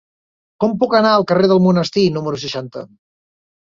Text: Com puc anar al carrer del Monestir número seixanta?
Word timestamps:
Com 0.63 0.71
puc 0.83 0.95
anar 0.99 1.11
al 1.17 1.27
carrer 1.31 1.49
del 1.53 1.63
Monestir 1.67 2.07
número 2.19 2.43
seixanta? 2.45 2.87